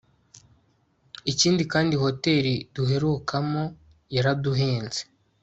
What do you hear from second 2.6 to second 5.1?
duherukamo yaraduhenze